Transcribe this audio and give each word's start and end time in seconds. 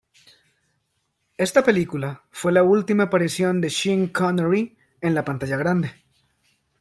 Esta 1.37 1.63
película 1.63 2.23
fue 2.31 2.51
la 2.51 2.63
última 2.63 3.03
aparición 3.03 3.61
de 3.61 3.69
Sean 3.69 4.07
Connery 4.07 4.75
en 4.99 5.13
la 5.13 5.23
pantalla 5.23 5.57
grande. 5.57 5.91